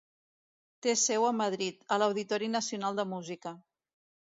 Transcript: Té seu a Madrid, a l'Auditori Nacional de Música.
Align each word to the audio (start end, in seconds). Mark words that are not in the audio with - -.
Té 0.85 0.95
seu 1.01 1.27
a 1.29 1.35
Madrid, 1.43 1.79
a 1.97 2.01
l'Auditori 2.03 2.53
Nacional 2.59 3.03
de 3.03 3.11
Música. 3.15 3.59